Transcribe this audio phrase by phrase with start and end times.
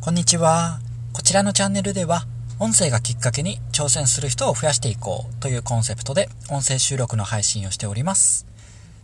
[0.00, 0.78] こんにちは。
[1.12, 2.24] こちらのチャンネルでは、
[2.60, 8.46] 音声がきっかけに挑戦する人を増やしていこうというコンセプトで音声収録の配信をしております。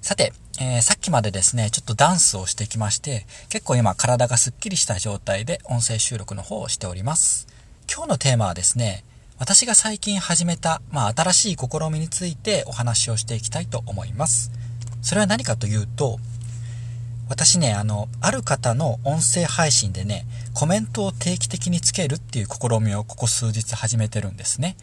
[0.02, 7.48] さて、えー、さっきまでですね、ちょっとダンスをしてきまして、結構今体がスッキリした状態で音声収録の方をしております。
[7.92, 9.04] 今日のテーマはですね、
[9.38, 14.52] 私が最近始めた、まあ、新しい試みについてお話をしていきたいと思います。
[15.02, 16.20] それは何かというと、
[17.28, 24.76] 私ね、あの、ある方の音声配信でね、コメントを定期的につけるっていう試みをここ数日始めてるんですね。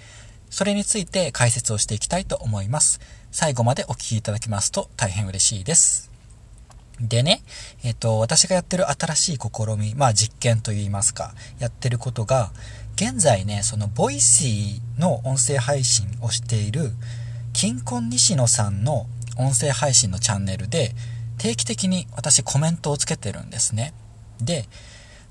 [0.49, 2.99] それについて解説をしていきたいと思います。
[3.31, 6.11] 最後までお聴きいただきますと大変嬉しいです。
[6.99, 7.41] でね、
[7.83, 12.51] えっ、と、私がやってる新しい試み、まあ実験といいますか、やってることが、
[12.95, 16.91] 現在ね、そのボイシーの音声配信をしている、
[17.53, 20.93] 金婚西野さんの音声配信のチャンネルで、
[21.41, 23.95] 定期的に私コメントをつけてるんですね。
[24.39, 24.65] で、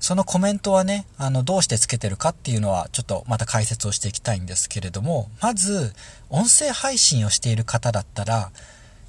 [0.01, 5.93] そのコメントはね、あの、どうしてつけてるかっていうのは、ちょっとまた解説をしていきたいんですけれども、まず、
[6.29, 8.51] 音声配信をしている方だったら、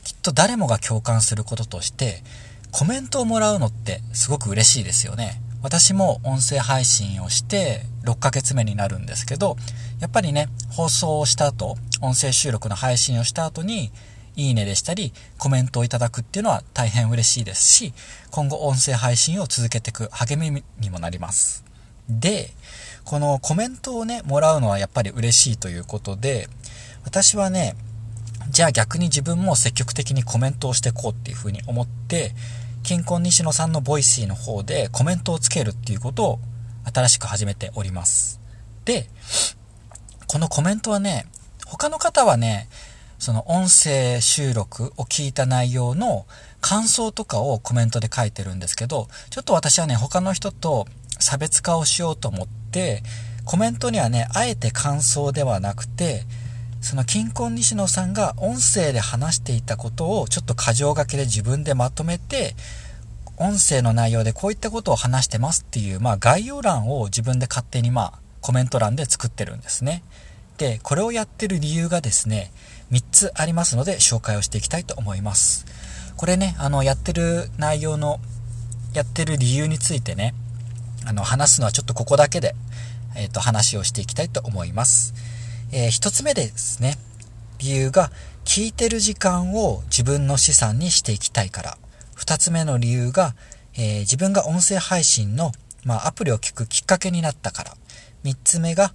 [0.05, 2.23] きっと誰もが共感することとして、
[2.70, 5.41] コメントをもらうのってすごく嬉しいですよね。
[5.61, 9.56] 私も音声配信をして6ヶ月目になるんですけど、
[9.98, 13.91] やっぱりね、放送をした後、音声収録の配信をした後に、
[14.36, 17.92] いいねでしたり、コメントをいただくっていうのは大変嬉しいですし、
[18.30, 21.64] 今後音声配信を続けていく励みにもなります。
[22.08, 22.50] で、
[23.05, 26.48] このコメントをね、もらうのはやっぱり嬉しいということで、
[27.05, 27.77] 私はね、
[28.50, 32.34] じゃあ逆に自分も積極的にコメントをしていこうっていうふうに思って、
[32.83, 36.41] キンコン西野さんのボイシーの方でコメントをつけるっていうことを
[36.92, 38.41] 新しく始めております。
[38.84, 39.08] で、
[40.27, 41.27] このコメントはね、
[41.67, 42.69] 他の方はね、
[43.23, 46.27] その音声収録を聞いた内容の
[46.61, 50.89] 感想とかをコメントで書いてるんですけど、ちょっと私はね、他の人と
[51.20, 53.05] 差別化をしようと思って、
[53.45, 56.25] コメントにはね、あえて感想ではなくて、
[56.81, 62.57] その金婚西野さんが音声で話していたことをちょっと箇条書きで自分でまとめて、
[63.36, 70.02] 音声の内容でこういったことを話してますっていう、まあ概要欄を自分で勝手にまあコメント欄で作ってるんですね。
[70.62, 72.52] で、これをやってる理由がですね、
[72.92, 75.67] 3つありますので紹介をしていきたいと思います。
[76.17, 78.20] これね、あの、やってる内容の、
[78.95, 80.34] やってる理由についてね、
[81.05, 82.55] あの、話すのはちょっとここだけで、
[83.17, 85.14] えっ、ー、と、話をしていきたいと思います。
[85.72, 86.96] えー、1つ目でですね、
[87.58, 88.12] 理由が、
[88.45, 91.78] 聞いてる時間を自分の資産にしていきたいから。
[92.17, 93.34] 2つ目の理由が、
[93.74, 95.51] えー、自分が音声配信の、
[95.84, 97.77] まあ、アプリを聞くきっかけになったから。
[98.22, 98.92] 3つ目が、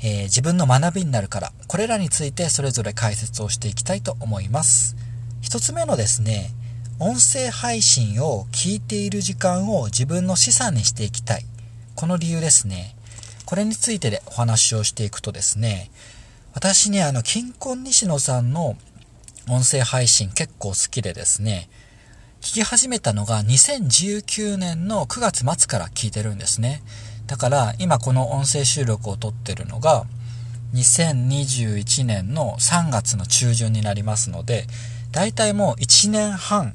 [0.00, 4.96] えー、自分の学びになるから、これらについてそれぞれ解説をしていきたいと思います。
[5.40, 6.50] 一つ目のですね、
[6.98, 11.44] 音声配信を聞いている時間を自分の資産にしていきたい。
[11.94, 12.96] この理由ですね。
[13.44, 15.90] これについてでお話をしていくとですね、
[16.54, 18.76] 私ね、あの、金婚西野さんの
[19.48, 21.68] 音声配信結構好きでですね、
[22.40, 26.82] 聞き始めたのが2019年の9月末から聞いてるんですね。
[27.26, 30.04] だから今この音声収録を撮ってるのが
[30.74, 34.66] 2021年の3月の中旬になりますので、
[35.12, 36.74] だいたいもう1年半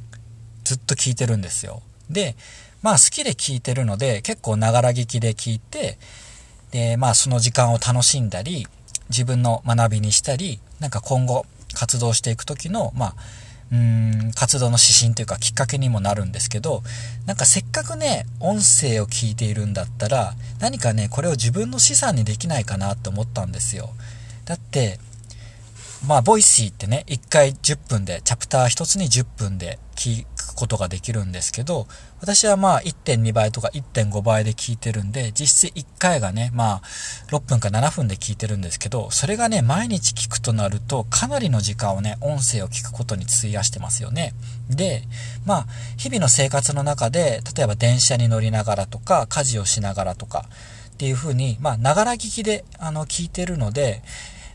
[0.63, 1.81] ずっと聞いてるんですよ。
[2.09, 2.35] で、
[2.81, 5.97] まあ好きで聞いてるので結構ながら聞きで聞いて、
[6.71, 8.67] で、まあその時間を楽しんだり、
[9.09, 13.15] 自分の学びにしたり、なんか今後活動していく時の、まあ
[13.71, 16.83] うーん、活動の指針というかきっかけにもなるんですけど、
[17.25, 23.91] なんかせっかくね、音声を聞いているんだったら、何かね、これを自分の資産にできないかなと思ったんですよ。
[24.45, 24.99] だって、
[26.07, 31.85] まあ、ボイシーってね、1回10分で、チャプター1つに10分で聞くことができるんですけど、
[32.19, 36.81] 私はまあ1.2倍とか1.5倍で聞いてるんで、実質1回がね、まあ
[37.27, 44.33] 6分か7分で聞いてるんですけど、それがね、毎日聞くとなると、かなりの時間をね、音声を聞くことに費やしてますよね。
[44.71, 45.03] で、
[45.45, 45.65] まあ、
[45.97, 50.45] 日々の生活の中で、例えば電車に乗りながらとか、家事をしながらとか、
[50.93, 54.01] っていう風に、まあ、ながら聞きで、あの、聞いてるので、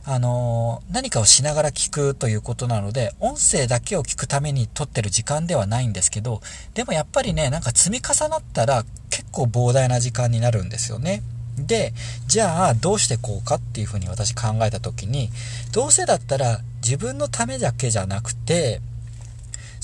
[0.09, 6.41] あのー、何かをしながら聞くということなので、音声だけを聞くために撮ってる時間ではないんですけど、
[6.75, 11.23] でもやっぱりね、なんか積み重なったら結構膨大な時間になるんですよね。
[11.59, 11.93] で、
[12.29, 15.31] じゃあどうしてこうかっていうふうに私考えた時に、
[15.73, 18.81] どうせだったら自分のためだけじゃなくて、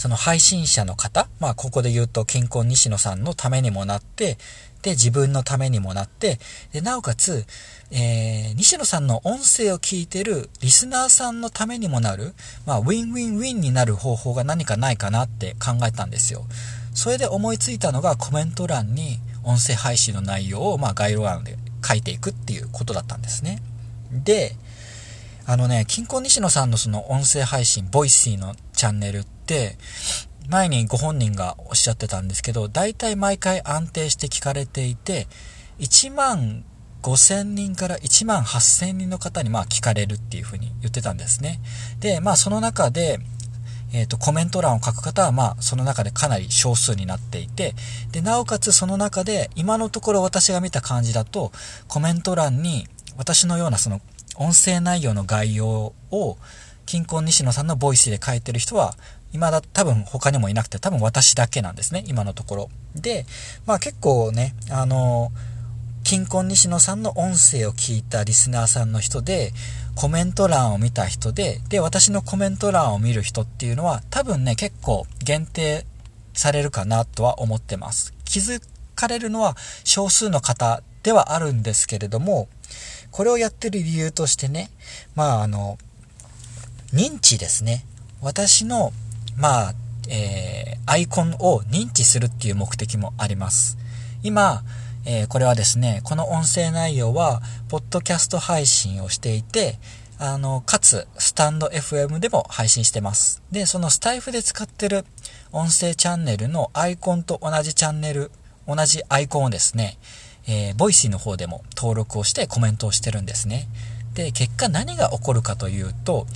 [0.02, 4.36] その配信者の方、まあここで言うと金婚西野さんのためにもなって、
[4.82, 6.40] で、自分のためにもなって、
[6.72, 7.44] で、なおかつ、
[7.92, 12.34] えー、西野さんの音声を聞いてるリスナーさんのためにもなる、
[12.66, 16.46] まあ、ウィンウィンウィンになる方法が何かないかなって考えたんですよ。
[16.94, 21.56] それで思いついたのがコメント欄に音声配信の内容を、まあ、概要欄で
[21.86, 23.62] 書いていくっていうことだったんですね。
[24.10, 24.56] で、
[25.46, 29.76] あのね、キンコン西野さんのその音声配信、ボイシーのチャンネルって、
[30.48, 35.26] 前にご本人がおっしゃってたんですけど、大体毎回安定して聞かれていて、
[35.78, 36.64] 1万
[37.02, 41.60] 5000人から1万8000人の方にまあ聞かれるっていうふうに言ってたんですね。
[42.00, 43.18] で、まあその中で、
[43.92, 47.74] えっ、ー、と、コメント欄を書く方は、まあ、その中でかなり少数になっていて、
[48.10, 51.52] で、なおかつその中で、今のところ私が見た感じだと、
[51.88, 54.00] コメント欄に、私のようなその、
[54.36, 56.38] 音声内容の概要を、
[56.86, 58.94] 金婚西野さんのボイスで書いてる人は、
[59.32, 62.70] 今だ、多分他にもいなくて、多分私だけなんですね、今のところ。
[62.94, 63.26] で、
[63.66, 65.52] まあ結構ね、あのー
[66.04, 69.52] 金婚西野さんの音声を聞いたリスナーさんの人で、
[69.94, 75.86] コメント欄を見た人で、で、私のコメント欄を見る人っていうのは、多分ね、結構限定
[76.34, 78.12] されるかなとは思ってます。
[78.24, 78.60] 気づ
[78.94, 82.48] かれるのは少数の方ではあるんですけれども、
[83.10, 84.70] これをやってる理由としてね、
[85.14, 85.78] まああの、
[86.92, 87.84] 認知ですね。
[88.20, 88.92] 私の、
[89.36, 89.74] まあ、
[90.08, 93.78] えー、アイコンを認知するっていう目的もあります。
[94.22, 94.62] 今、
[95.04, 99.78] えー、これはですね、この音声内容は、ポッドキャスト配信をしていて、
[100.18, 103.42] あの、かつ、スタンド FM でも配信してます。
[103.50, 105.04] で、そのスタイフで使ってる
[105.50, 108.30] 音声チャンネルのアイコンと同じチャンネル、
[108.68, 109.98] 同じアイコンをですね、
[110.46, 113.68] えー、ボイシーの方でも登録をしてコメントをしてるんですね。
[114.14, 116.26] で、結果何が起こるかというと、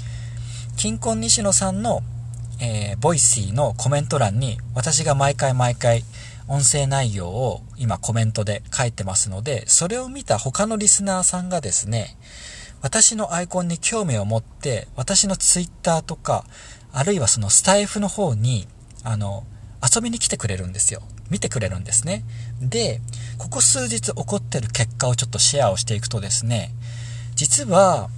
[0.77, 2.03] キンコン西野さんの、
[2.61, 6.05] えー、ボイシーのコメント欄に私が毎回毎回
[6.49, 12.17] 音声内容を今コメントで書いてますので、それを見た他のリスナーさんがですね、
[12.83, 16.45] 私のアイコンに興味を持って、私のツイッターとか、
[16.93, 18.69] あるいはそのスタイフの方に、
[19.03, 19.45] あの、
[19.95, 21.03] 遊びに来てくれるんですよ。
[21.31, 22.25] 見てくれるんですね。
[22.61, 23.01] で、
[23.39, 26.73] ここ数日起こってる結果をちょっとシェアをしていくとですね、
[27.35, 28.09] 実は、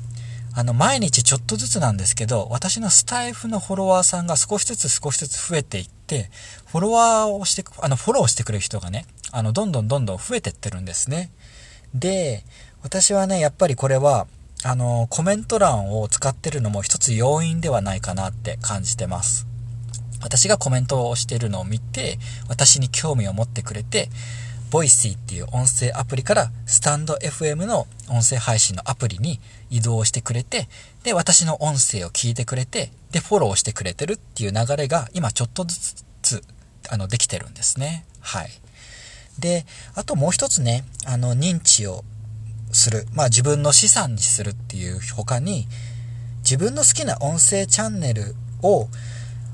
[0.54, 6.30] あの、毎日ちょっとずつなんですけど、私のスタイフのフォロワーさんが少しずつ少しずつ増えていって、
[6.66, 11.30] フォローをして、あの、フォローしてくれる人がね、あの、どんどんどんどん増えてってるんですね。
[11.94, 12.44] で、
[12.82, 14.26] 私はね、やっぱりこれは、
[14.64, 19.46] あの、コメント欄を使ってるのも一つ要因ではないかなって感じてます。
[20.20, 22.18] 私がコメントをしてるのを見て、
[22.48, 24.08] 私に興味を持ってくれて、
[24.70, 30.68] ボイシーっていう音声アプリからスタンド FM の音声配信のアプリに移動してくれて、
[31.04, 35.78] で、私の音声を聞いてくれて、で、フォローしてくれてるっていう流れが今ちょっとず
[36.22, 36.42] つ、
[36.90, 38.04] あの、できてるんですね。
[38.20, 38.50] はい。
[39.38, 39.64] で、
[39.94, 42.04] あともう一つね、あの、認知を
[42.72, 43.06] する。
[43.12, 45.66] まあ自分の資産にするっていう他に、
[46.40, 48.88] 自分の好きな音声チャンネルを、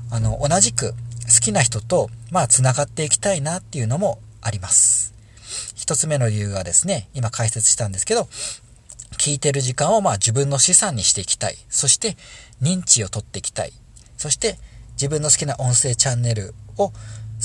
[0.09, 0.95] あの、同じく好
[1.41, 5.13] きな人と、まあ、繋がっていきたいなっていうのもあります。
[5.75, 8.27] 一つ目の理由はですね、今解説したんですけど、
[9.17, 11.57] 聞いてる時間をまあ自分の資産にしていきたい。
[11.69, 12.17] そして
[12.61, 13.73] 認知を取っていきたい。
[14.17, 14.57] そして
[14.93, 16.93] 自分の好きな音声チャンネルを好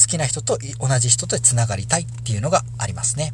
[0.09, 3.33] きな人と同じ人と繋がりたいっていうのがありますね。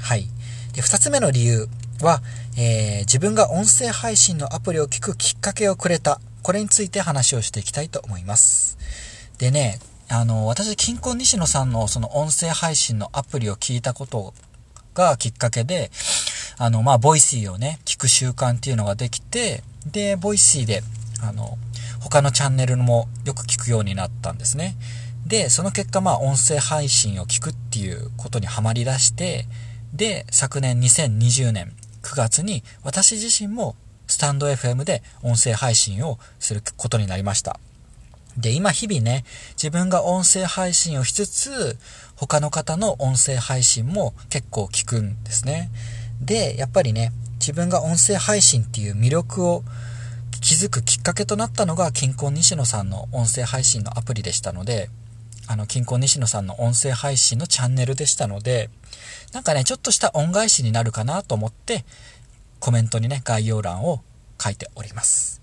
[0.00, 0.26] はい。
[0.74, 1.68] で、二つ目の理由
[2.00, 2.20] は、
[2.56, 6.20] えー、自分が音声配信のアプリを聞くきっかけをくれた。
[6.44, 8.76] これについて話をしていきたいと思います。
[9.38, 9.80] でね、
[10.10, 14.34] あの、私、金婚西野さんのその音声配信のアプリを聞いたこと
[14.94, 15.90] がきっかけで、
[16.58, 20.82] あの、まあ、ボイシーをね、聞く習慣っていうのができて、で、ボイシーで、
[21.22, 21.56] あの、
[22.00, 24.76] 他のチャンネルもよく聞くようになったんですね。
[25.26, 29.46] で、その結果、まあ、音声配信を聞くっていうことにはまり出して、
[29.94, 31.72] で、昨年2020年
[32.02, 33.76] 9月に私自身も
[34.14, 37.58] スタンド FM で音声配信をすることになりました。
[38.36, 41.76] で、今日々ね、自分が音声配信をしつつ、
[42.14, 45.68] 他の方の音声配信も結構聞くんですね。
[46.20, 49.64] で、やっぱりね、自分が音声配信っていう魅力を
[50.40, 54.90] 気づくきっかけとなったのが、金婚西野さんの音声配信のアプリでしたので、
[55.48, 58.70] あの、金婚西野さんの音声配信のチャンネルでしたので、
[59.32, 61.84] なんかね、ちょっとした恩返しになるかなと思って、
[62.60, 64.02] コメントにね、概要欄を
[64.40, 65.42] 書いております。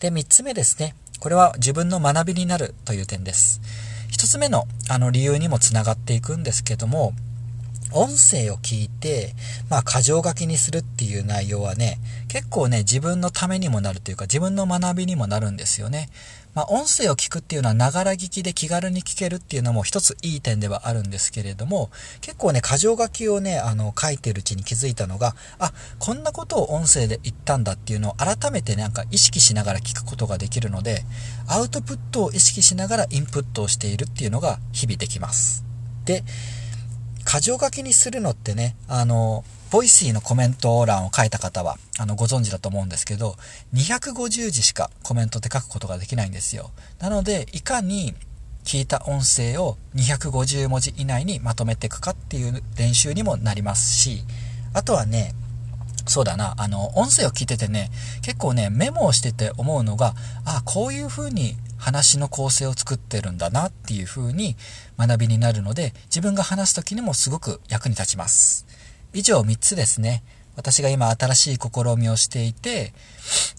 [0.00, 0.94] で、3つ目ですね。
[1.20, 3.60] これは自分の学びになるという点です。
[4.08, 7.12] 一つ目のあの理由にもつながっていくんですけども、
[7.92, 9.34] 音声を聞いて、
[9.68, 16.08] まあ、過剰書きにするっていう内容はね、結構ね、自分のためにもなるというか、自分の学びにもなるんですよね。
[16.54, 21.90] まあ、音声を聞くっていうのは、ながら聞きで気軽に聞けるっていうのも一ついい点ではあるんですけれども、
[22.20, 31.04] 結構ね、過剰書きをね、あの、書いてるうちに気づいたのが、あ、こんなことを音声で言ったんだっていうのを改めてなんか意識しながら聞くことができるので、
[31.46, 35.64] アウトプットを意識しながらインプットをしているっていうのが日々できます。
[36.04, 36.22] で、
[37.24, 43.36] 箇条書きにするのってね、あの、ボイシーのコメント欄を書いた方は、あの、ご存知だと思うんですけど、
[43.72, 46.72] 250字しかコメントって書くことができないんですよ。
[46.98, 48.14] なので、いかに
[48.64, 54.24] 聞いた音声を250文字以内にまとめていくかっていう練習にもなりますし、
[54.74, 55.34] あとはね、
[56.06, 60.14] そうだな、あの、音声を聞いててね、結構ね、メモをしてて思うのが、
[60.44, 64.54] あ、こういう風に話の構成を作ってるんだなっていう風に
[64.98, 68.66] 学びになるので、自分が話す時にもすごく役に立ちます。
[69.14, 70.22] 以上3つですね。
[70.56, 72.92] 私が今新しい試みをしていて、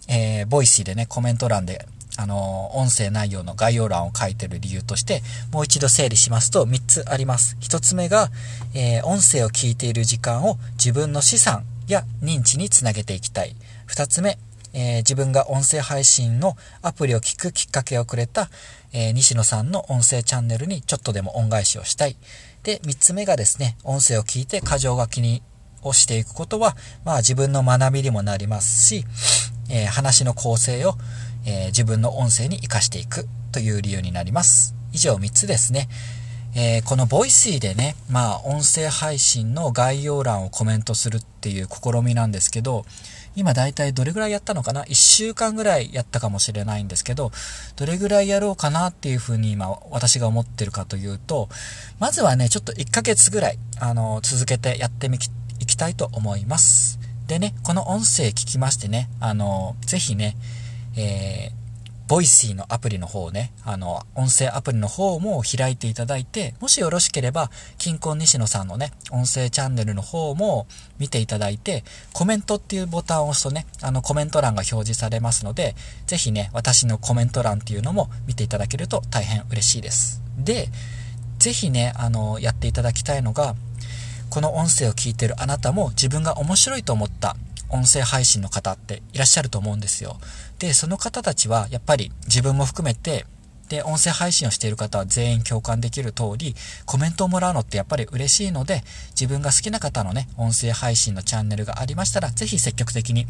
[0.07, 1.85] えー、ボイシーでね、コメント欄で、
[2.17, 7.57] あのー、音声内容の概要欄を書いてる理由として、もう一度整理しますと3つあります。
[7.61, 8.29] 1つ目が、
[8.75, 13.55] えー、音声を聞いている時間を自分の資産や認知につなげていきたい。
[13.87, 14.37] 2つ目、
[14.73, 18.49] えー、自分が音声配信のアプリを聞くきっかけをくれた、
[18.91, 22.15] えー、西野さんの音声チャンネルにちょっとでも恩返しをしたい。
[22.63, 25.43] で、3つ目がですね、音声を聞いて箇条書きに
[25.81, 29.05] をしていくことは、まあ自分の学びにもなりますし、
[29.69, 30.95] えー、話の構成を、
[31.45, 34.75] え自分の音声に活かしていくという理由になります。
[34.93, 35.89] 以上3つですね。
[36.55, 42.85] えー、このボイシーでね、まあ、音声配信の概要欄をコメントするっていう試みなんですけど、
[43.35, 47.31] 今大体どれぐらいやったのかな ?1 週間ぐらいやったかもしれないんですけど、
[47.75, 51.49] どれぐらいやろうかなっていうふうに今私が思ってるかというと、
[51.99, 56.99] まずはね、ちょっと1ヶ月ぐらい、あの、続けてやってみきいきたいと思います。
[57.27, 60.35] でね、この音声聞きましてね、あの、ぜひね、
[60.95, 61.62] えー
[62.13, 70.67] ボイシーのアプリの方ね、あの、音声アプリの方も開いていただいて、もしよろしければ、金婚西野さんのね、音声チャンネルの方も
[70.99, 80.21] 見ていただいて、コメントっていうボタンを押すとね、あの、コメント欄が表示されますので、ぜひね、私のコメント欄っていうのも見ていただけると大変嬉しいです。
[80.37, 80.69] で、
[81.39, 83.55] ぜひね、あの、やっていただきたいのが、
[84.29, 87.35] この音声を聞いてるあなたも自分が面白いと思った
[87.73, 90.17] 音声配信の方っていらっしゃると思うんですよ。
[90.63, 93.25] で、その方たちはやっぱり自分も含めて、
[93.67, 96.55] で、音声配信をしている方は全員共感できる通り、
[96.85, 103.27] コメントをもらうのってやっぱり嬉しいので、自分が好きな方のね、音声配信のチャンネルがありましたら、ぜひ積極的に、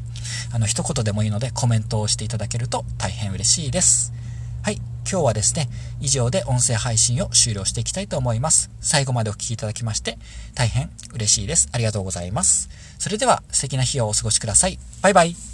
[0.53, 4.13] あの、一言でもいいのでコメントをしていただけると大変嬉しいです。
[4.61, 4.75] はい。
[5.09, 5.69] 今日はですね、
[6.01, 8.69] 以上で音声配信を終了していきたいと思います。
[8.79, 10.19] 最後までお聴きいただきまして、
[10.53, 11.67] 大変嬉しいです。
[11.71, 12.69] ありがとうございます。
[12.99, 14.77] それでは素敵な日をお過ごしください。
[15.01, 15.52] バイバイ。